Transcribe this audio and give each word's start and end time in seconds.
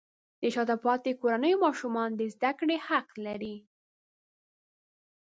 د 0.41 0.43
شاته 0.53 0.75
پاتې 0.85 1.11
کورنیو 1.21 1.61
ماشومان 1.65 2.09
د 2.15 2.21
زده 2.33 2.51
کړې 2.59 2.77
حق 2.87 3.07
لري. 3.25 3.55